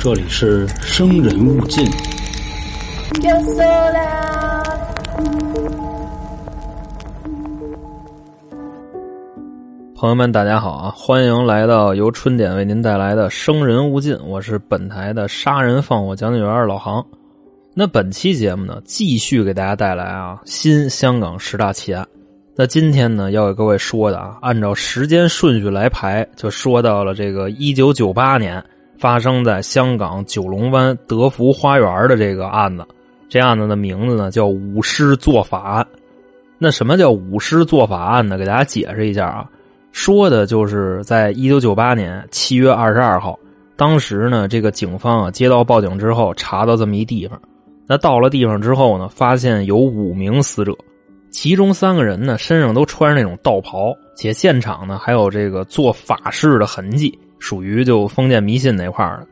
[0.00, 1.84] 这里是生人勿近。
[9.94, 10.90] 朋友们，大家好啊！
[10.96, 17.04] 欢迎来到由春点为您带来的《生人勿近》，我是本台的杀人放火讲解员老杭。
[17.74, 22.06] 那本期节目呢，继续给大家带来啊新香港十大奇案。
[22.56, 28.64] 那今天呢，要给各位说的啊，按照时间顺序来排，就说到了这个一九九八年
[28.96, 32.86] 发生在香港九龙湾德福花园的这个案子。
[33.28, 35.84] 这案子的名字呢叫“舞狮做法案”。
[36.56, 38.38] 那什么叫“舞狮做法案”呢？
[38.38, 39.50] 给大家解释一下啊。
[39.90, 43.36] 说的就是在一九九八年七月二十二号，
[43.74, 47.40] 当时呢，这个警方啊接到报警之后，查到这么一地方。
[47.88, 50.72] 那到了地方之后呢，发现有五名死者，
[51.34, 59.26] 其中三个人呢身上都穿着那种道袍，且现场呢还有这个做法事的痕迹，属于就封建迷信那块的。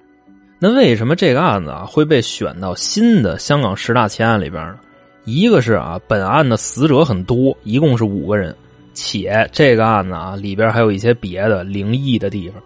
[0.58, 4.80] 那为什么这个案子啊会被选到新的香港十大奇案里边呢？
[5.26, 8.52] 一个是啊，本案的死者很多，一共是五个人。
[8.94, 12.60] 且这个案子啊，里边还有一些别的灵异的地方。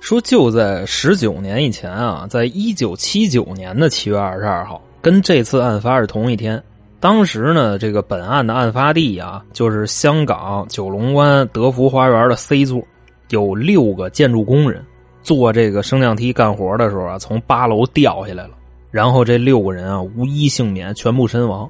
[0.00, 6.62] 说就在十九年以前啊，在一九七九年的七月二十二号，跟这次案发是同一天。
[6.98, 12.82] 当时呢，这个本案的案发地啊，就是香港九龙湾德福花园的 C 座，
[13.30, 14.84] 有六个建筑工人
[15.22, 18.50] 坐这个升降梯干活的时候啊，从八楼掉下来了，
[18.90, 21.68] 然后这六个人啊，无一幸免，全部身亡。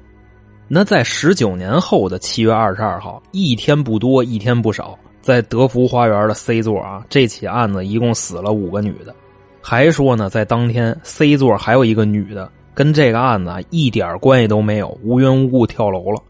[0.69, 9.13] 那在十九年后的七月二十二号，一天不多，一天不少，在德福花园的 C 座啊，这起案子一共死了五个女的。
[9.61, 16.21] 还说呢，在当天 C 座还有一个女的，跟这个案子一点关系都没有，无缘无故跳楼了。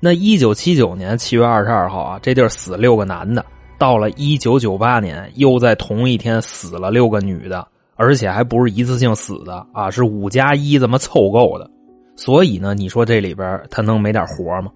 [0.00, 3.42] 那一九七九年七月二十二号啊，这地儿死六个男的。
[3.78, 7.66] 到了一九九八年，又在同一天死了六个女的，
[7.96, 11.70] 而且还不是一次性死的啊，是五加一这么凑够的。
[12.16, 14.70] 所以呢，你说这里边他能没点活吗？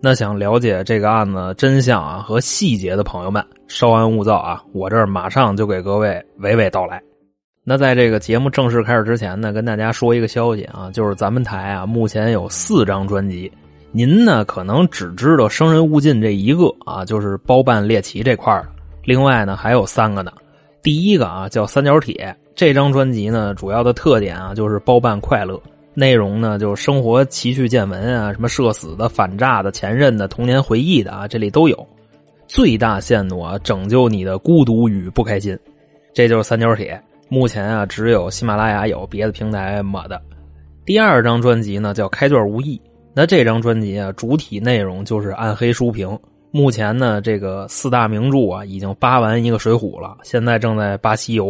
[0.00, 7.02] 那想了解这个案子真相啊和细节的朋友们，稍安勿躁啊，我这儿马上就给各位娓娓道来。
[7.68, 13.50] 那在这个节目正式开始之前呢，跟大家说一个消息啊，就是咱们台啊目前有四张专辑，
[13.90, 18.68] 您呢可能只知道《生人勿近》这一个啊，就是包办猎奇这块的。
[19.02, 20.30] 另外呢还有三个呢，
[20.80, 25.60] 第一个啊叫《三角铁》这张专辑呢，主要的特点啊就是包办快乐。
[25.92, 31.86] 内容呢，就是生活奇趣见闻啊，什么社死的、反诈的、前任的、童年回忆的啊，这里都有。
[32.46, 35.58] 最大限度啊，拯救你的孤独与不开心。
[36.14, 40.20] 这就是三角铁，目前啊，只有喜马拉雅有，别的平台没的。
[40.84, 42.76] 第二张专辑呢，叫《开卷无益》。
[43.14, 46.16] 那这张专辑啊，主体内容就是暗黑书评。
[46.52, 51.46] 目前呢，这个四大名著啊，已经扒完一个《水浒》了，现在正在扒《西游》。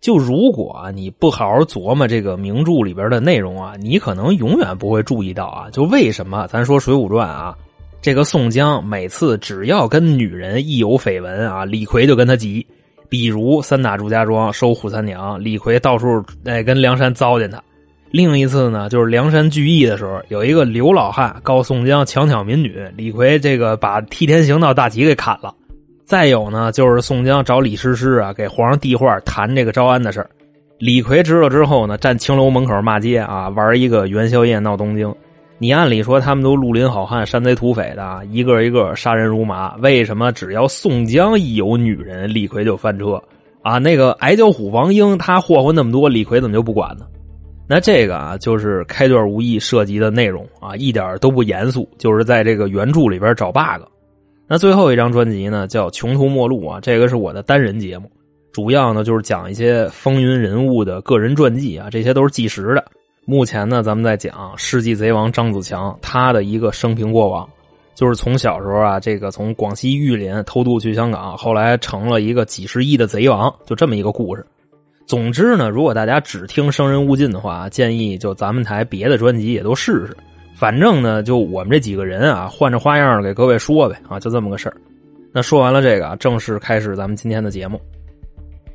[0.00, 5.68] 就如果你不好好琢磨这个名著里边的内容啊，你可能永远不会注意到啊。
[5.70, 7.54] 就为什么咱说《水浒传》啊，
[8.00, 12.66] 这个宋江每次只要跟女人一有绯闻啊，李逵就跟他急。
[13.08, 17.62] 比如三打祝家庄收扈三娘，李逵到处哎跟梁山糟践他。
[18.10, 25.54] 另一次呢，就是梁山聚义的时候，有一个刘老汉告宋江强抢民女，李逵这个把替天行道大旗给砍了。
[26.04, 30.26] 再有呢，就是宋江找李师师啊，给皇上递话谈这个招安的事。
[30.78, 35.14] 李逵知道之后呢，站青楼门口骂街啊，玩一个元宵夜闹东京。
[35.60, 43.20] 你按理说他们都绿林好汉、山贼土匪的，一个一个杀人如麻，为什么只要宋江一有女人，李逵就翻车
[43.62, 43.78] 啊？
[43.78, 47.04] 那个矮脚虎王英他霍霍那么多，李逵怎么就不管呢？
[47.68, 53.82] 那这个啊，就是开卷无意涉及的内容啊，一点都不严肃，就是在这个原著里边找 bug。
[54.46, 58.08] 那最后一张专辑呢，叫《穷途末路》啊，这个是我的单人节目，
[58.52, 62.84] 主要呢就是讲一些风云人物的个人传记啊，这些都是纪实的。
[63.30, 67.46] 目前呢，咱们在讲世纪贼王张子强他的一个生平过往，
[67.94, 74.42] 就是从小时候啊，这个从广西玉林偷渡去香港，后来成了一个几十亿的贼王，就这么一个故事。
[75.06, 80.16] 总之呢，如果大家只听《生人勿近》的话，建议就咱们台别的专辑也都试试。
[80.54, 84.76] 反正呢，就我们这几个人啊，换着花样给各位说呗啊，就这么个事儿。
[85.34, 87.78] 那说完了这个，正式开始咱们今天的节目。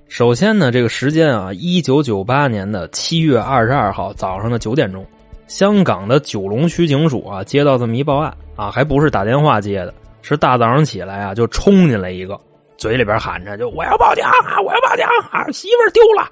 [0.08, 5.04] 首先呢，这个时间啊，一九九八年的七月二十二号早上的九点钟，
[5.48, 12.40] 香港的九龙区警署啊，接到这么一报案啊，还不是打电话接的，是大早上起来啊，就冲进来一个，
[12.78, 16.30] 嘴里边喊着就我要报警啊，我要报警啊，媳妇丢了。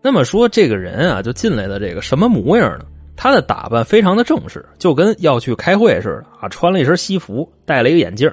[0.00, 2.84] 那么说这个人啊，就进来的这个什么模样呢？
[3.16, 6.48] 他的打扮非常的正式，就跟要去开会似的啊！
[6.48, 8.30] 穿了一身西服，戴了一个眼镜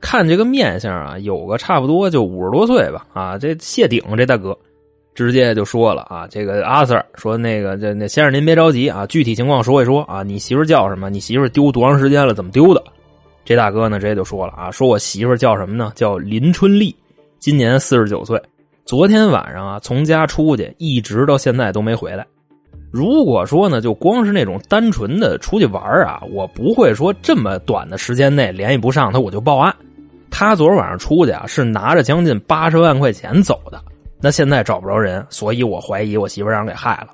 [0.00, 3.36] 看这个面相啊，有个差不多就五十多岁吧啊！
[3.36, 4.56] 这谢顶这大哥，
[5.14, 11.10] 直接就说了啊，这个阿 Sir 说那个这那先生您别着急啊，具体情况说一说啊，你媳妇叫什么？
[11.10, 12.32] 你媳妇丢多长时间了？
[12.32, 12.82] 怎么丢的？
[13.44, 15.90] 这大哥呢直接就说了啊，说我媳妇叫什么呢？
[15.94, 16.94] 叫林春丽，
[17.38, 18.40] 今年四十九岁，
[18.84, 22.26] 昨天晚上啊从家出去，一直到现在都没回来。
[22.90, 29.74] 如果说呢，就光是那种单纯的出去玩啊，我不会说这么短的时间内联系不上他，我就报案。
[30.30, 33.80] 他昨晚上出去啊，是拿着将近八十万块钱走的。
[34.20, 37.08] 那现在找不着人，所以我怀疑我媳妇让人给害了。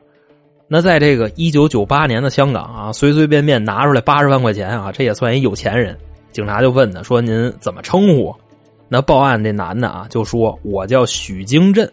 [0.67, 5.97] 那在这个一九九八年的香港啊，随随便便拿出来八十万块钱啊，这也算一有钱人。
[6.33, 8.35] 警察就问他说：“您怎么称呼？”
[8.89, 11.91] 那报案这男的啊，就说：“我叫许京镇。”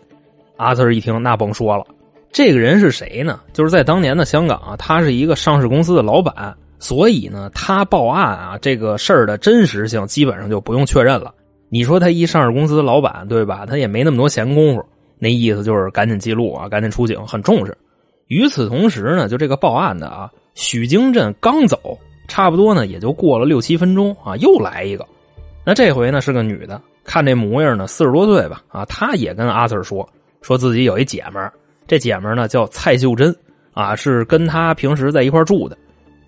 [0.58, 1.86] 阿 Sir 一听，那甭说了。
[2.32, 3.42] 这个人是谁呢？
[3.52, 11.32] 就是在当年的香港啊，他是一个上市公司的老板，所以呢，他报案啊，这个事儿的真实性基本上就不用确认了。
[11.70, 13.68] 你说他一上市公司的老板，对吧？
[13.68, 14.84] 他也没那么多闲工夫，
[15.20, 17.78] 那意思就是赶紧记录啊，赶紧出警，很重视。
[18.28, 21.78] 与此同时呢，就这个报案的啊，许京镇刚走，
[22.28, 25.06] 差不多呢也就过了六七分钟啊，又来一个。
[25.64, 30.10] 那这回呢是个女的，看这模样呢四十多岁吧，啊，她也跟阿 Sir 说，
[30.42, 31.54] 说自己有一姐们儿。
[31.88, 33.36] 这姐们儿呢叫蔡秀珍，
[33.74, 35.78] 啊，是跟她平时在一块住的。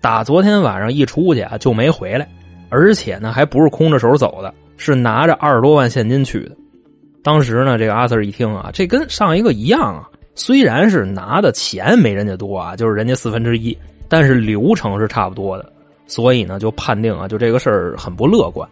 [0.04, 2.28] 打昨天晚上一出去啊就没回来，
[2.68, 6.50] 而且呢还不是空着手走的，是拿着二十多万现金去的。
[7.22, 13.74] 当时呢，这个阿 Sir 一听啊，这跟上一个一样啊，虽然是拿的钱没人家多啊，就是人家四分之一，
[14.06, 15.72] 但是流程是差不多的，
[16.06, 18.68] 所以呢就判定啊，就这个事儿很不乐观。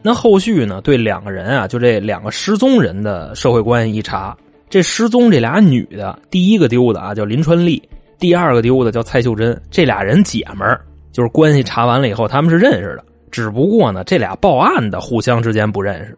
[0.00, 4.34] 那后续呢，对两个人啊，就这两个失踪人的社会关系一查。
[4.70, 7.82] 这失踪这俩女的，第一个丢的啊叫林川丽，
[8.18, 9.60] 第二个丢的叫蔡秀珍。
[9.70, 10.80] 这俩人姐们儿，
[11.12, 13.04] 就是关系查完了以后，他们是认识的。
[13.30, 16.16] 只不过呢，这俩报案的互相之间不认识。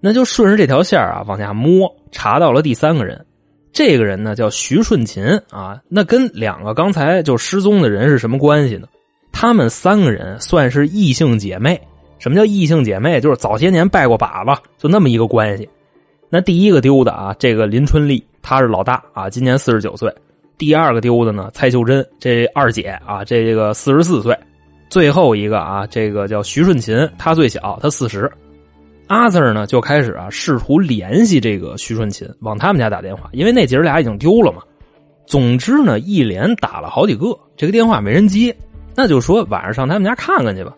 [0.00, 3.24] 那就顺着这条线啊往下摸，查到了第三个人。
[3.72, 8.86] 这个人呢叫徐顺琴啊，那跟两个刚才就失踪的人是什么关系呢？
[9.32, 11.80] 他们三个人算是异性姐妹。
[12.20, 13.20] 什么叫异性姐妹？
[13.20, 15.68] 就是早些年拜过把子，就那么一个关系。
[16.30, 20.14] 那第一个丢的啊，这个林春丽，她是老大啊，今年四十九岁。
[20.56, 24.36] 第二个丢的呢，蔡秀珍，这二姐啊，这个四十四岁。
[24.88, 28.30] 最后一个啊，这个叫徐顺琴，她最小，她四十。
[29.08, 34.62] 阿 Sir 呢就开始啊试图联系这个徐顺琴，往他们家打电话，因为那姐儿俩已经丢了嘛。
[35.26, 38.56] 总之呢，一连打了好几个，这个电话没人接，
[38.94, 40.72] 那就说晚上上他们家看看去吧。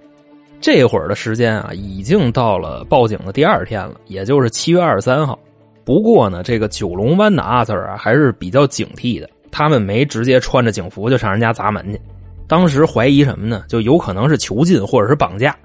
[0.60, 5.38] 这会儿的时间啊，已经到了报警的第二天了，也就是七月二十三号。
[5.84, 11.98] 不过呢，这个九龙湾的阿 Sir 啊还是比较警惕的，他们没直接穿着警服就上人家砸门去。
[12.46, 13.64] 当时怀疑什么呢？
[13.70, 15.56] 就有可能是囚禁或者是绑架。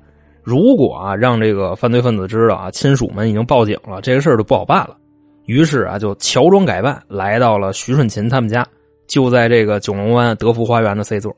[0.43, 4.95] 如果啊让这个犯罪分子知道啊亲属们已经报警了，这个事儿就不好办了。
[5.45, 8.65] 于是啊就乔装改扮来到了徐顺琴他们家，
[9.09, 11.35] 就在这个九龙湾德福花园的 C 座。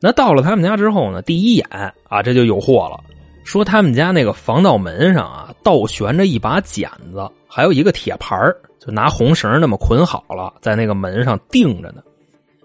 [0.00, 1.66] 那到了他们家之后呢，第一眼
[2.08, 2.98] 啊这就有货了。
[3.44, 8.40] 说他们家那个防盗门上啊，倒悬着一把剪子，还有一个铁盘
[8.78, 12.02] 就拿红绳那么捆好了，在那个门上钉着呢。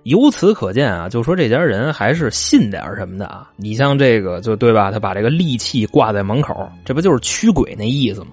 [0.03, 3.51] 由此可见啊，就说这家人还是信点什么的啊。
[3.57, 4.89] 你像这个，就对吧？
[4.89, 6.55] 他把这个利器挂在门口，
[6.85, 8.27] 这不就是驱鬼那意思吗？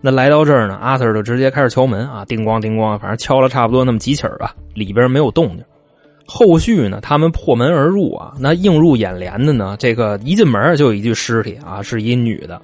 [0.00, 5.64] 那来到这儿呢，阿 Sir 就直接开始敲门啊，叮咣叮咣，反正敲了差不多那么几起吧，里边没有动静。
[6.24, 7.00] 后续呢？
[7.02, 9.74] 他们破门而入啊，那映入眼帘的呢？
[9.80, 12.62] 这个一进门就有一具尸体啊，是一女的。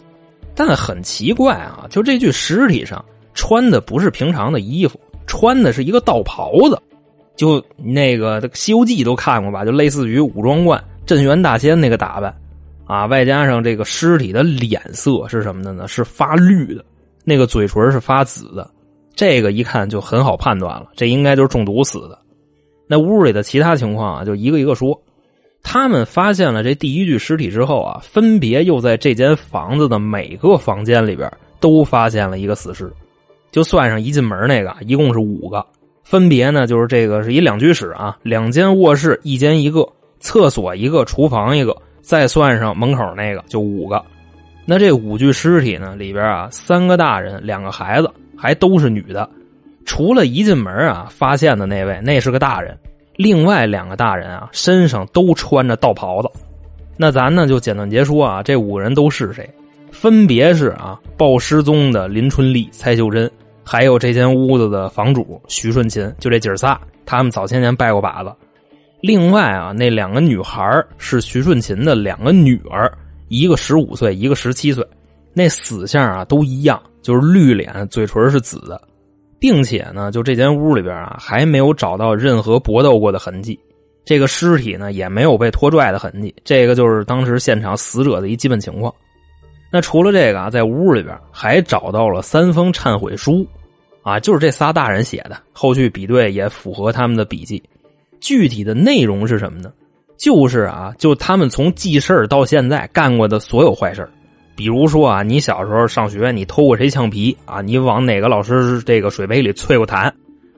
[0.58, 6.76] 但很奇怪啊，就这具尸体上穿的不是平常的衣服，穿的是一个道袍子。
[7.36, 9.64] 就那个《西游记》都看过吧？
[9.64, 12.34] 就类似于武装观镇元大仙那个打扮
[12.86, 15.86] 啊，外加上这个尸体的脸色是什么的呢？
[15.86, 16.84] 是发绿的，
[17.22, 18.68] 那个嘴唇是发紫的。
[19.14, 22.18] 这个一看就很好判断了，这应该就是中毒死的。
[22.88, 25.00] 那屋里的其他情况啊，就一个一个说。
[25.62, 32.90] 他们发现了这第一具尸体之后啊，分别又在这间房子的每个房间里边都发现了一个死尸，
[33.50, 35.64] 就算上一进门那个，一共是五个。
[36.04, 39.86] 分别呢，就是这个是一两居室啊，两间卧室，一间一个
[40.20, 44.02] 厕所，一个厨房，一个，再算上门口那个，就五个。
[44.64, 49.28] 那这五具尸体呢，里边啊，三个大人，两个孩子，还都是女的。
[49.84, 52.74] 除了一进门啊发现的那位，那是个大人，
[53.18, 56.30] 另外两个大人啊身上都穿着道袍子。
[56.96, 59.48] 那咱呢就简短截说啊，这五个人都是谁？
[59.90, 63.28] 分别是啊报失踪的林春丽、蔡秀珍，
[63.64, 68.32] 还有这间屋子的房主徐顺琴，就这姐儿仨，他们早些年拜过把子。
[69.00, 72.88] 另外啊那两个女孩是徐顺琴的两个女儿，
[73.26, 74.86] 一个十五岁，一个十七岁，
[75.32, 78.80] 那死相啊都一样，就是绿脸，嘴唇是紫的。
[79.38, 83.58] 并且呢，就这间屋里边啊，还没有找到任何搏斗过的痕迹，
[84.04, 88.92] 这个尸体呢也没有被拖拽的痕迹，这个就是当时现场死者的一基本情况。
[89.70, 93.46] 那除了这个啊，在屋里边还找到了三封忏悔书，
[94.02, 97.62] 啊，就是这仨大人写的，后续比对也符合他们的笔记。
[98.20, 99.72] 具体的内容是什么呢？
[100.16, 104.08] 就是啊，就他们从记事到现在干过的所有坏事
[104.58, 107.60] 比如说啊，你小时候上学，你偷过谁橡皮啊？
[107.60, 110.10] 你往哪个老师这个水杯里啐过痰？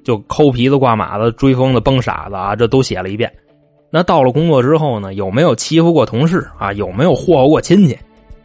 [0.03, 3.31] 就抠鼻子、挂马子、追疯子、崩傻子啊，这都写了一遍。
[3.91, 6.73] 那到了工作之后呢，有没有欺负过同事啊？
[6.73, 7.99] 有没有霍霍过亲戚？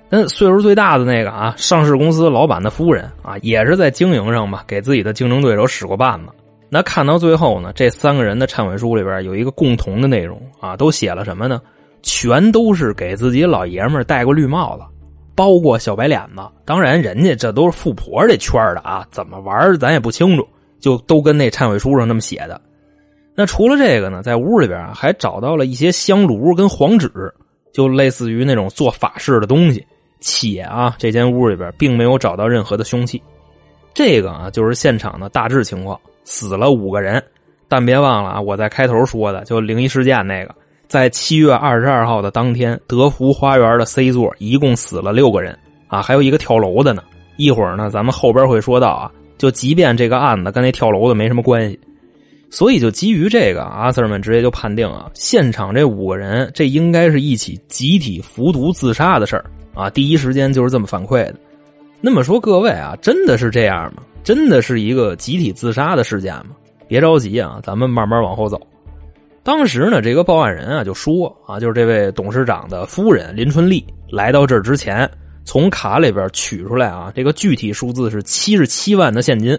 [0.09, 6.33] 那岁数最大的那个啊，上市公司老板的夫人啊，也是在经营上吧，给自己的竞争对手使过绊子。
[6.67, 11.61] 那看到最后呢，这三个人的忏悔书里边有一个共同的内容啊，都写了什么呢？
[12.01, 14.83] 全都是给自己老爷们戴过绿帽子。
[15.35, 20.47] 包过小白脸子，当然人家这都是富婆这圈的啊，怎么玩咱也不清楚，
[20.79, 22.59] 就都跟那忏悔书上那么写的。
[23.35, 27.11] 那除了这个呢，在屋里边还找到了一些香炉跟黄纸，
[27.73, 29.85] 就类似于那种做法事的东西。
[30.21, 33.21] 且啊，这间屋里边并没有找到任何的凶器。
[33.93, 37.21] 这个啊，就是现场的大致情况，死了五个人，
[37.67, 40.55] 但别忘了啊，我在开头说的就灵异事件那个。
[40.87, 47.03] 在七月二十二号的当天，德福花园的 C 座一共死了六个人啊，还有一个跳楼的呢。
[47.37, 49.11] 一会儿呢，咱们后边会说到啊。
[49.37, 51.77] 就即便这个案子跟那跳楼的没什么关系，
[52.49, 59.89] 所以就基于这个，阿 Sir 们直接就判定啊，现场这五个人这应该是一起集体服毒自杀的事儿啊。
[59.89, 61.35] 第一时间就是这么反馈的。
[61.99, 64.03] 那么说各位啊，真的是这样吗？
[64.23, 66.51] 真的是一个集体自杀的事件吗？
[66.87, 68.61] 别着急啊，咱们慢慢往后走。
[69.45, 75.07] 当时呢，这个报案人啊就说啊，就是这位董事长的夫人林春丽来到这儿之前，
[75.43, 79.55] 从卡里边取出来啊，这个具体数字是七十七万的现金。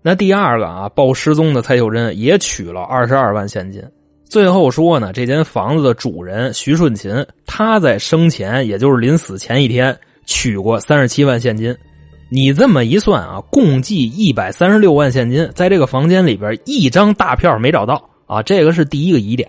[0.00, 3.82] 那第二个啊，报失踪的蔡秀珍也取了二十二万现金。
[4.24, 11.76] 最后说呢，这间房子的主人徐顺琴，他在生前，也就是临死前一天取过三十七万现金。
[12.30, 18.02] 你这么一算啊，共计一百三十六万现金，在这个房间里边一张大票没找到。
[18.26, 19.48] 啊，这个是第一个疑点，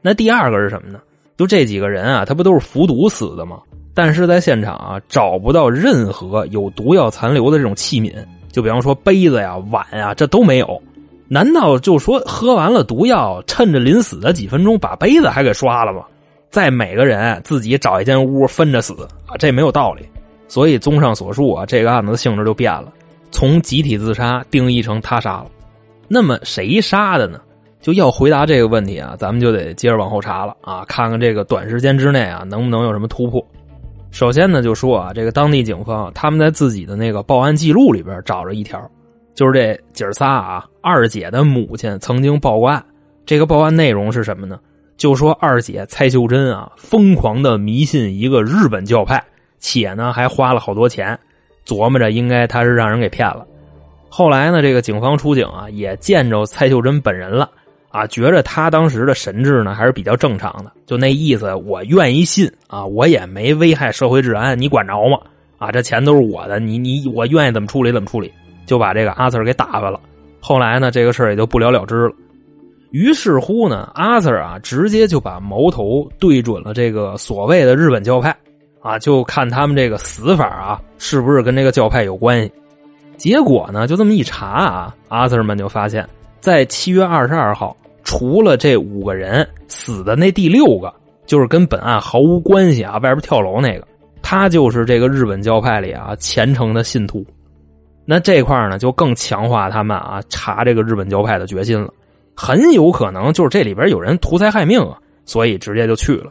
[0.00, 1.00] 那第二个是什么呢？
[1.36, 3.58] 就这几个人啊，他不都是服毒死的吗？
[3.92, 8.14] 但是在现场啊，找不到任何有毒药残留的这种器皿，
[8.50, 10.82] 就比方说杯子呀、碗呀，这都没有。
[11.26, 16.04] 难道就说喝完了毒药，趁着临死的几分钟把杯子还给刷了吗？
[16.50, 18.92] 再每个人自己找一间屋分着死
[19.26, 20.06] 啊，这没有道理。
[20.46, 22.92] 所以综上所述啊，这个案子的性质就变了，
[23.32, 25.46] 从集体自杀定义成他杀了。
[26.06, 27.40] 那么谁杀的呢？
[27.84, 33.46] 就要回答这个问题啊，咱们就得接着往后查了啊，看看这个短时间之内啊能不能有什么突破。
[34.10, 38.80] 首先呢，就说啊，这个当地警方他们在自己的那个报案记录里边找着一条，
[39.34, 42.82] 就是这姐儿仨啊，二姐的母亲曾经报过案。
[43.26, 44.58] 这个报案内容是什么呢？
[44.96, 49.22] 就说二姐蔡秀珍啊，疯狂的迷信一个日本教派，
[49.58, 51.18] 且呢还花了好多钱，
[51.66, 53.46] 琢磨着应该他是让人给骗了。
[54.08, 57.50] 后来呢，这个警方出警啊，也见着蔡秀珍本人了。
[57.94, 65.16] 啊，觉着他当时的神智呢还是比较正常的，就那意思，我愿意信啊，我也没危害社会治安，你管着吗？
[65.58, 68.32] 啊，这钱都是我的，你你我愿意怎么处理怎么处理，
[68.66, 70.00] 就把这个阿 Sir 给打发了。
[70.40, 72.12] 后来呢，这个事儿也就不了了之了。
[72.90, 78.36] 于是乎呢，阿 Sir 啊，直接就把矛头对准了这个所谓的日本教派，
[78.82, 82.50] 啊，就看他们这个死法啊，是不是跟这个教派有关系。
[83.16, 86.04] 结果呢，就这么一查啊，阿 Sir 们就发现，
[86.40, 87.76] 在七月二十二号。
[88.04, 90.92] 除了这五个人死的那第六个，
[91.26, 93.88] 就是跟本案毫无关系啊，外边跳楼那个，
[94.22, 97.24] 他就是这个日本教派里啊虔诚的信徒。
[98.04, 101.90] 那这块呢，就更强化他们啊查这个日本教派的决心了。
[102.36, 106.30] 很有可能就是这里边有人图财害命啊，所以直接就去了。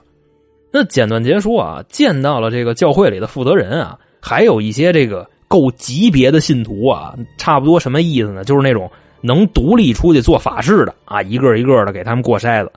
[0.71, 8.43] 那简短结束啊，见到了这个教会里的负责人啊，还有一些这个够级别的信徒啊，差不多什么意思呢？
[8.43, 8.87] 就是那种。
[9.23, 12.71] 能独立出去做法事的啊，一个一个的给他们过筛子。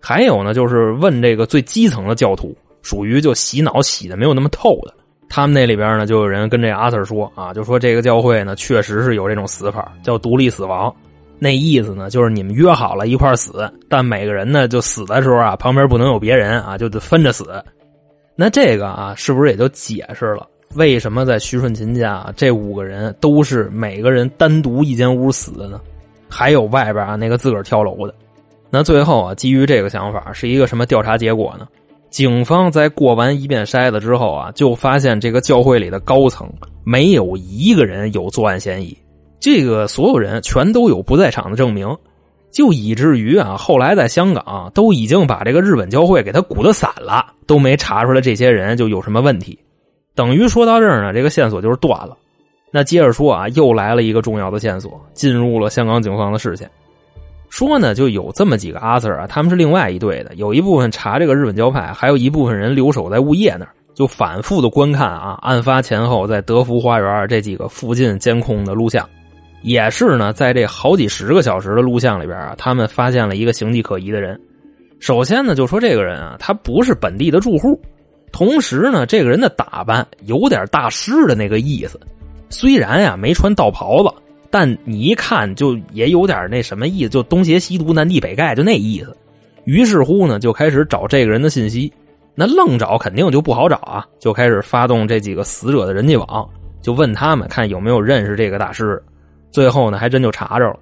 [0.00, 4.92] 还有呢，就是问这个最基层的教徒，属于就洗脑洗的没有那么透的。
[5.28, 10.94] 他们那里边呢，就有人跟这阿 Sir 说啊，就说这个教会呢，确实是有这种死法，叫独立死亡。
[11.38, 17.44] 那意思呢，就是你们约好了一块死，但每个人呢，就死的时候啊，旁边不能有别人啊，就得分着死。
[18.34, 20.46] 那这个啊，是不是也就解释了？
[20.74, 25.80] 为什么在徐顺琴家这五个人都是每个人单独一间屋死的呢？
[26.32, 28.14] 还有外边啊那个自个儿跳楼的，
[28.70, 31.68] 那最后啊基于这个想法是一个什么调查结果呢？
[32.10, 36.50] 警方在过完一遍筛子之后啊，就发现这个教会里的高层
[36.84, 38.96] 没有一个人有作案嫌疑，
[39.40, 41.88] 这个所有人全都有不在场的证明，
[42.50, 49.58] 就以至于啊，后来在香港都已经把这个日本教会给他鼓得散了，都没查出来这些人就有什么问题。
[50.14, 52.14] 等于说到这儿呢，这个线索就是断了。
[52.74, 56.68] 那接着说啊，又来了一个重要的线索，进入了香港警方的视线。
[57.50, 69.06] 说呢，就有这么几个阿 Sir 啊，他们是另外一队的，有一部分查这个日本教派，还有一部分人留守在物业那儿，就反复的观看啊，案发前后在德福花园这几个附近监控的录像。
[69.60, 74.40] 也是呢，在这好几十个小时的录像里边啊，他们发现了一个形迹可疑的人。
[74.98, 77.78] 首先呢，就说这个人啊，他不是本地的住户，
[78.32, 82.00] 同时呢，这个人的打扮有点大师的那个意思。
[82.52, 84.14] 虽然呀没穿道袍子，
[84.50, 89.16] 但你一看就也有点那什么意思，就东邪西毒、南帝北丐，就那意思。
[89.64, 91.90] 于是乎呢，就开始找这个人的信息。
[92.34, 96.48] 那愣找肯定就不好找啊， 就开始发动这几个死者的人际网，
[96.80, 99.02] 就问他们看有没有认识这个大师。
[99.50, 100.78] 最后呢，还真就查着了，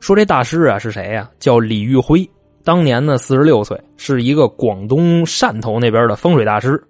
[0.00, 1.30] 说这大师啊是谁呀？
[1.38, 2.28] 叫李玉辉，
[2.64, 6.82] 当年呢四十六岁，是一个广东汕头那边的风水大师，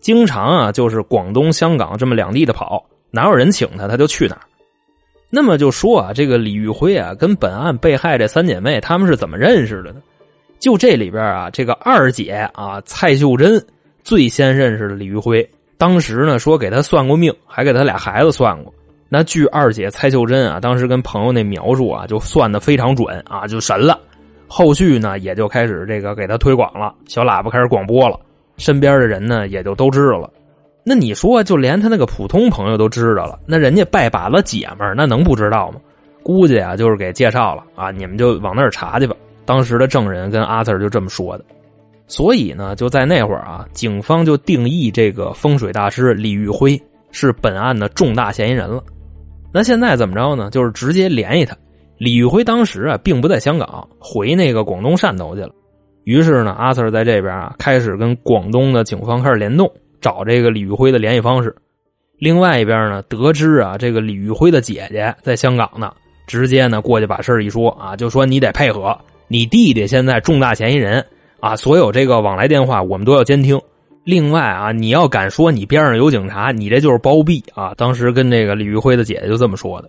[0.00, 4.42] 经常啊就是广东、香港这么两地的跑，哪有人请他，他就去哪儿。
[5.30, 10.02] 那么就说啊，这个李玉辉啊，跟本案被害这三姐妹他们是怎么认识的呢？
[10.58, 13.64] 就这里边啊，这个二姐啊蔡秀珍
[14.02, 18.72] 最先认识的李玉辉，当时呢说给他算过命，还给他俩孩子算过。
[19.08, 24.00] 那据二姐蔡秀珍啊，当时跟朋友那描述啊，就算的非常准啊，就神了。
[24.48, 28.18] 后续呢，也就开始这个给他推广了，小喇叭开始广播了，
[28.58, 30.30] 身边的人呢也就都知道了。
[30.84, 35.80] 那你说，就连他那个普通朋友都知道了，那人家拜把子姐们儿，那能不知道吗？
[36.22, 39.14] 估计啊，就是给介绍了啊，你们就往那儿查去吧。
[39.44, 41.44] 当时的证人跟阿 Sir 就这么说的。
[42.06, 48.82] 所以呢，就在那会儿啊，警方就定义这个风水大师李玉辉是本案的重大嫌疑人了。
[49.52, 50.50] 那现在怎么着呢？
[50.50, 51.56] 就是直接联系他。
[51.98, 55.50] 李玉辉当时啊，并不在香港，回那个广东汕头去了。
[56.04, 59.70] 于是呢，阿 Sir 在这边啊，开始跟广东的警方开始联动，
[60.02, 61.54] 找这个李玉辉的联系方式。
[62.18, 65.90] 另外一边呢，得知啊，这个李玉辉的姐姐在香港呢，
[66.26, 68.94] 直接呢过去把事一说啊，就说你得配合，
[69.28, 71.04] 你弟弟现在重大嫌疑人
[71.40, 73.58] 啊，所有这个往来电话我们都要监听。
[74.04, 77.72] 另外啊，你要敢说你边上有警察，你这就是包庇啊！
[77.76, 79.88] 当时跟这个李玉辉的姐姐就这么说的。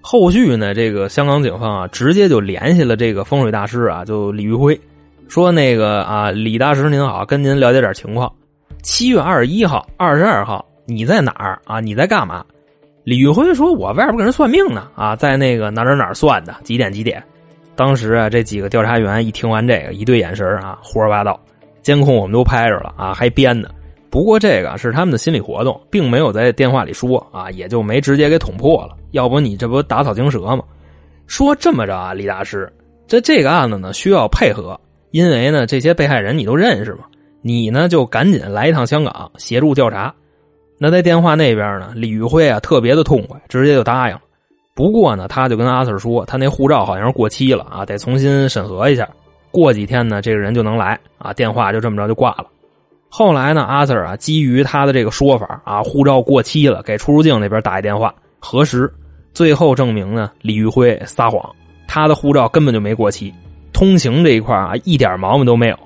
[0.00, 4.78] 后续呢，这个香港警方啊，直接就联系了这个风水大师啊，就李玉辉，
[5.28, 8.32] 说那个啊，李大师您好，跟您了解点情况。
[8.82, 11.78] 七月二十一号、二十二号，你在哪儿啊？
[11.78, 12.44] 你在干嘛？
[13.04, 17.22] 李玉辉说：“我外边给人算命呢，啊，在那个哪哪哪算的，几点几点。”
[17.76, 21.38] 当时啊，这几个调查员一听完这个，一对眼神啊，胡说八道。
[21.80, 23.68] 监控我们都拍着了啊，还编呢。
[24.10, 28.96] 不过这个是他们的心理活动，并没有在电话里说啊，也就没直接给捅破了。
[29.12, 30.64] 要不你这不打草惊蛇吗？
[31.28, 32.70] 说这么着啊，李大师，
[33.06, 34.78] 这这个案子呢需要配合，
[35.12, 37.04] 因为呢这些被害人你都认识嘛，
[37.42, 40.14] 你呢就赶紧来一趟香港协助调查。
[40.78, 44.20] 那在电话那边呢，李玉辉啊特别的痛快，直接就答应了。
[44.74, 49.08] 不过呢，他就跟阿 Sir 说，他那护照好像是过期了啊，得重新审核一下。
[49.50, 51.30] 过几天呢，这个人就能来啊！
[51.34, 52.46] 电话就这么着就挂了。
[53.10, 58.90] 后来呢，阿 Sir 啊，基于他的这个说法啊，护照过期了，给出入境那边打一电话核实，
[59.34, 61.38] 最后证明呢，李玉辉撒谎，
[61.86, 63.30] 他的护照根本就没过期，
[63.74, 65.78] 通行这一块啊，一点毛病都没有。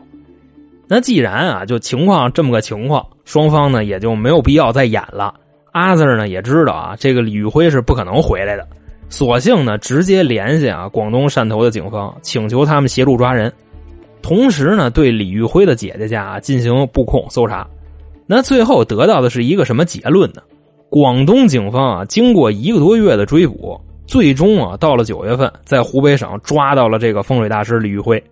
[0.89, 5.35] 那既然啊，就情况这么个情况，双方呢也就没有必要再演了。
[5.73, 8.67] 阿 Sir 呢也知道啊，这个李玉辉是不可能回来的。
[9.09, 13.53] 索性呢，直接联系啊广东汕头的警方，请求他们协助抓人，
[14.23, 17.67] 同时呢，对李玉辉的姐姐家进行布控搜查。
[18.27, 20.43] 那最后得到的是一个什么结论呢？
[20.89, 28.23] 广东警方啊，经过一个多月的追捕，最终啊，到了九月份，在湖北省抓到了这个风水大师李玉辉。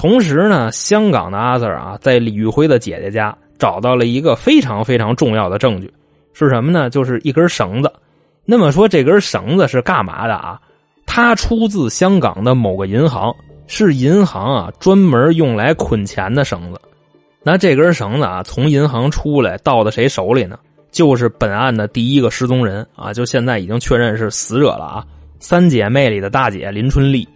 [0.00, 5.92] 同时呢，香港的阿 Sir 啊，在李玉辉的姐姐家找到了一个非常非常重要的证据，
[6.32, 6.88] 是什么呢？
[6.88, 7.92] 就是一根绳子。
[8.46, 10.58] 那么说这根绳子是干嘛的啊？
[11.04, 13.30] 它出自香港的某个银行，
[13.66, 16.80] 是银行啊专门用来捆钱的绳子。
[17.42, 20.58] 那这根绳子啊从银行出来到的谁手里呢？
[20.90, 25.04] 就是本案的第一个失踪人啊，就现在已经确认是死者了啊。
[25.40, 27.28] 三姐妹里的大姐林春丽，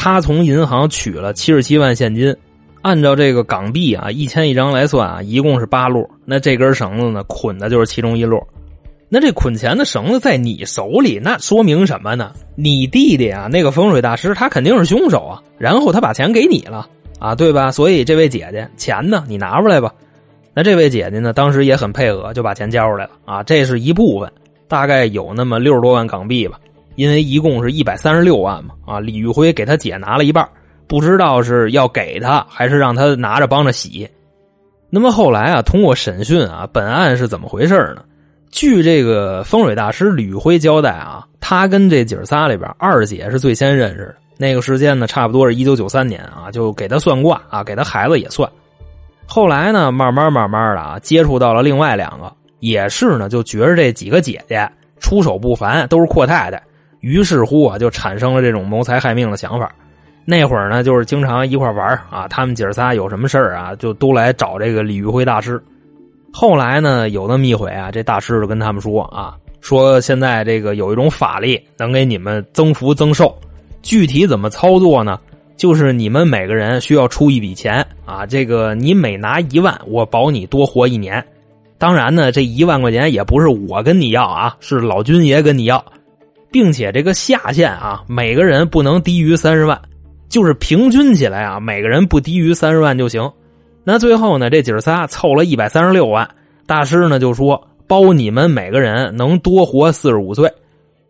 [0.00, 2.34] 他从银行取了七十七万现金，
[2.82, 6.08] 按照这个港币啊一千一张来算啊，一共是八路。
[6.24, 8.40] 那这根绳子呢捆的就是其中一路。
[9.08, 12.30] 那这捆钱的绳子在你手里，那说明什么呢？
[12.54, 15.42] 你弟弟啊，那个风水大师，他肯定是凶手啊。
[15.58, 17.72] 然后他把钱给你了啊，对吧？
[17.72, 19.92] 所以这位姐姐，钱呢，你拿出来吧。
[20.54, 23.42] 那这位姐姐呢，当时也很配合，就把钱交出来了啊。
[23.42, 24.30] 这是一部分，
[24.68, 26.60] 大概有那么六十多万港币吧。
[26.98, 30.46] 因为一共是一百三十六万嘛，啊，李玉辉给他姐拿了一半，
[30.88, 34.08] 不知道是要给他还是让他拿着帮着洗。
[34.90, 38.02] 那么后来啊，通过审讯啊，本案是怎么回事呢？
[38.50, 44.16] 据这个风水大师李辉交代啊，他跟这姐仨里边，二姐是最先认识的。
[44.36, 48.50] 那个时间呢，差不多是一九九三年啊，就给他算卦啊，给他孩子也算。
[49.24, 56.60] 后来呢，慢慢慢慢的啊，接触到了另外两个，也是呢，就觉着这几个姐姐出手不凡，都是阔太太，
[57.00, 59.70] 于是乎啊，就产生了这种谋财害命的想法。
[60.24, 65.62] 那会儿呢，就是经常一块玩啊，他们姐仨有什么事儿啊，就都来找这个李玉辉大师。
[66.32, 73.34] 后来呢，有那么一回啊，这大师就跟他们说啊，说现在这个有一种法力能给你们增福增寿。
[73.80, 75.18] 具体怎么操作呢？
[75.56, 81.24] 就是你们每个人需要出一笔钱啊，这个你每拿一万，我保你多活一年。
[81.78, 85.82] 当然呢，这一万块钱也不是我跟你要啊，是老君爷跟你要，
[86.50, 89.80] 并且这个下限啊，每个人不能低于三十万，
[90.28, 93.30] 就是平均起来啊，每个人不低于三十万就行。
[93.84, 96.28] 那最后呢，这姐仨凑了一百三十六万，
[96.66, 100.50] 大师呢就说包你们每个人能多活四十五岁。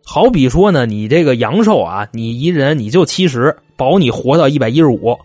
[0.05, 5.15] 好比说呢，你这个阳寿啊，你一人你就七十，保你活到一百一十五，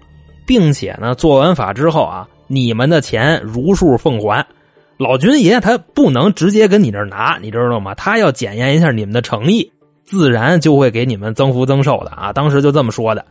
[0.46, 4.44] 并且呢，做完法之后啊，你们的钱如数奉还。
[4.98, 7.94] 老君爷他不能直接跟你这拿，你知道吗？
[7.94, 9.70] 他要检验一下你们的诚意，
[10.05, 12.33] 自然就会给你们增福增寿的啊。
[12.33, 13.25] 当时就这么说的。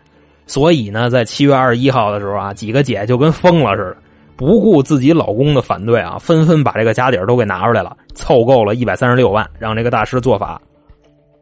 [0.45, 3.97] 所以呢，在七月二十一号的时候啊，几个姐就跟疯了似的，
[4.35, 10.61] 不顾自己老公的反对啊，纷纷把这个家底都给拿出来了，凑够了一百三十六万，让这个大师做法。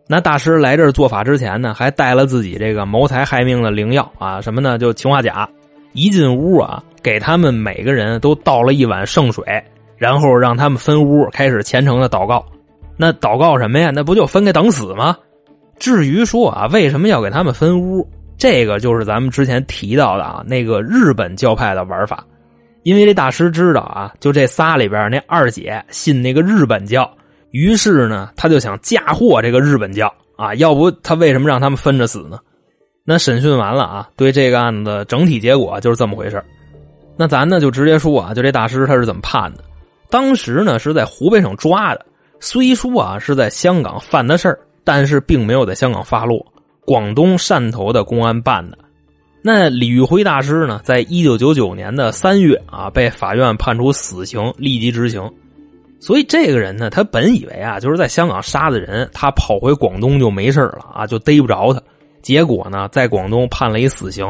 [0.07, 4.77] 那大师来这儿做法之前呢，还带了自己这个谋财害命的灵药啊，什么呢？
[4.77, 5.49] 就氰化钾。
[5.93, 9.43] 一进屋啊，给他们每个人都倒了一碗圣水，
[9.97, 12.45] 然后让他们分屋开始虔诚的祷告。
[13.01, 13.89] 那祷告什么呀？
[13.89, 15.17] 那不就分给等死吗？
[15.79, 18.07] 至于说啊，为什么要给他们分屋？
[18.37, 22.23] 这个就是咱们之前提到的啊，那个日本教派的玩法。
[22.83, 27.11] 因为这大师知道啊，就这仨里边那二姐信那个日本教。
[27.49, 32.37] 于是呢，他就想嫁祸这个日本教啊，要不他为什么让他们分着死呢？
[33.03, 36.43] 那审讯完了啊，对这个案子整体结果就是这么回事
[37.17, 39.63] 那咱呢就直接说啊，就这大师他是怎么判的？
[40.11, 42.05] 当时呢是在湖北省抓的，
[42.41, 46.45] 虽说啊是在香港犯的事儿，但是并没有在香港发落，
[46.85, 48.77] 广东汕头的公安办的。
[49.43, 55.31] 那李玉辉大师呢，在一九九九年的三月啊，被法院判处死刑，立即执行。
[55.99, 61.81] 所以这个人呢，他本以为啊，就是在香港杀的人，他跑回广东就没事了啊，就逮不着他。
[62.23, 64.25] 结果呢，在广东判了一死刑。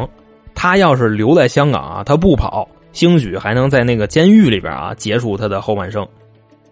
[0.53, 6.05] 他要是留在香港啊，他不跑，兴许还能在那个监狱里边啊结束他的后半生。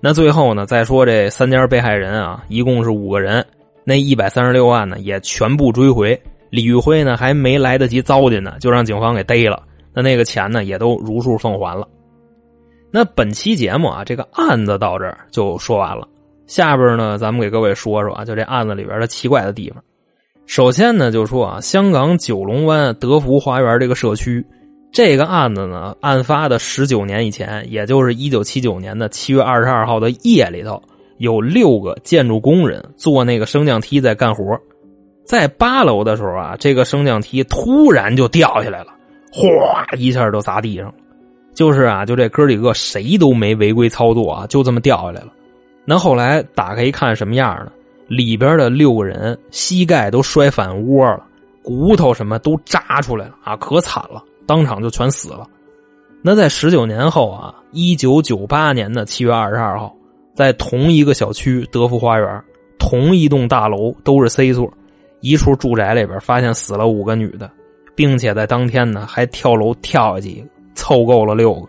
[0.02, 3.46] 那最后呢，再说这三家被害人啊，一共是五个人，
[3.84, 6.20] 那一百三十六万呢也全部追回。
[6.50, 9.62] 李玉辉呢还没来得及糟践呢，就让警方给逮了。
[9.94, 11.88] 那那个钱呢也都如数奉还了。
[12.92, 16.08] 那本期节目啊，这个案子到这儿就说完了。
[16.48, 19.84] 下边呢，咱们给各位说说啊，就这案子里边的奇怪的地方。
[20.48, 24.44] 首先呢，就说啊，香港九龙湾德福花园这个社区，
[24.92, 30.82] 这个案子呢，案发的十九年以前，也就是一九七九年的七月二十二号的夜里头，
[31.18, 34.58] 有六个建筑工人坐那个升降梯在干活，
[35.26, 38.88] 在八楼的时候啊，这个升降梯突然就掉下来了，
[39.32, 40.94] 哗一下就砸地上了。
[41.54, 45.28] 就是啊，就这哥几个谁都没违规操作啊，就这么掉下来了。
[45.86, 47.72] 那后来打开一看，什么样呢？
[48.08, 51.24] 里边的六个人膝盖都摔反窝了，
[51.62, 55.46] 骨头什么都扎出来了啊，可惨了，当场就全死了。
[56.24, 59.96] 那在十九年后啊，一九九八年的七月二十二号，
[60.34, 62.44] 在同一个小区德福花园，
[62.80, 64.74] 同一栋大楼都是 C 座，
[65.22, 67.48] 一处住宅里边发现死了五个女的，
[67.96, 70.44] 并且在当天呢还跳楼跳下去。
[70.76, 71.68] 凑够了六个，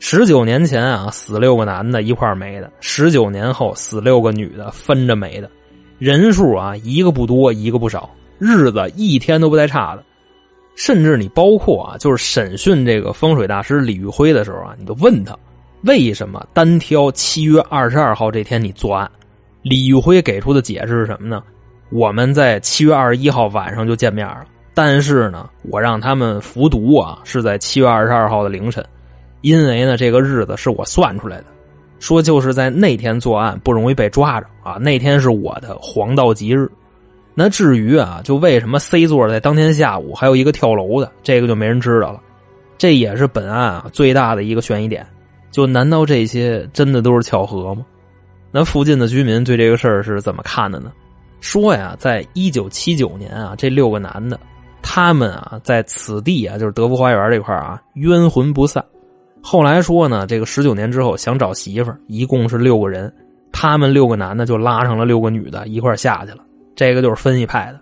[0.00, 5.48] 十九年前啊死六个男的一块没的，十九年后死六个女的分着没的，
[6.00, 10.02] 人数啊一个不多一个不少，日子一天都不带差的，
[10.76, 15.36] 甚至你包括啊就是审讯这个风水大师李玉辉的时候啊，你就问他
[15.82, 19.10] 为什么单挑七月二十二号这天你作案，
[19.62, 21.42] 李玉辉给出的解释是什么呢？
[21.90, 24.44] 我们在七月二十一号晚上就见面了。
[24.74, 28.84] 但是呢，我让他们服毒啊，是在七月二十二号的凌晨，
[29.40, 31.44] 因为呢，这个日子是我算出来的，
[32.00, 36.70] 说就是在那天作案不容易被抓着啊，那天是我的黄道吉日。
[37.38, 42.20] 那至于啊，就为什么 C 座在当天下午还有一个跳楼的，这个就没人知道了。
[42.78, 45.06] 这也是本案啊最大的一个悬疑点。
[45.50, 47.84] 就难道这些真的都是巧合吗？
[48.50, 50.90] 那附近的居民对这个事儿是怎么看的呢？
[51.40, 54.40] 说呀，在一九七九年啊，这六个男的，
[54.80, 58.82] 他们啊在此地啊，就是德福花园这块啊，冤魂不散。
[59.42, 63.12] 后来说呢，这个十九年之后想找媳妇，一共是六个人，
[63.52, 66.38] 他们六个男的就拉上了六个女的一块下去了。
[66.76, 67.80] 这个就是分一派的，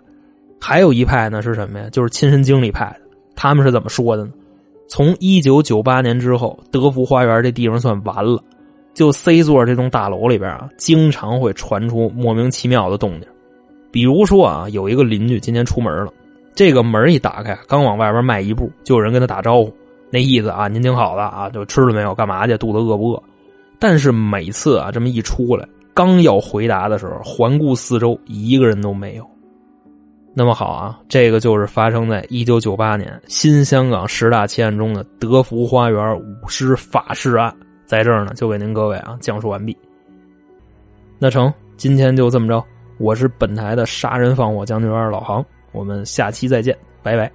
[0.59, 1.87] 还有一派呢是什么呀？
[1.91, 3.01] 就是亲身经历派的。
[3.35, 4.31] 他们是怎么说的呢？
[4.87, 8.41] 从一九九八年之后，德福花园这地方算完了。
[8.93, 13.27] 就 C 座这栋大楼里边啊，经常会传出莫名其妙的动静。
[13.91, 16.13] 比如说啊，有一个邻居今天出门了，
[16.53, 19.73] 这个门一打开，刚往外边迈一步，就有人跟他打招呼，
[20.09, 22.15] 那意思啊，您挺好的啊，就吃了没有？
[22.15, 22.57] 干嘛去？
[22.57, 23.21] 肚子饿不饿？
[23.79, 29.25] 但是每次啊，这么一出来，刚要回答的时候，环顾四周，一个人都没有。
[30.33, 37.55] 那么好啊，这个就是发生在一九九八年新香港十大奇案中的德福花园舞狮法事案。
[37.85, 39.75] 在这儿呢，就给您各位啊讲述完毕。
[41.17, 42.61] 那成，今天就这么着。
[42.97, 47.31] 我是本台的杀人放火将军二老航，我们下期再见，拜拜。